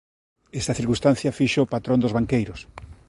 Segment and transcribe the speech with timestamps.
[0.59, 2.59] Esta circunstancia fíxoo patrón dos banqueiros.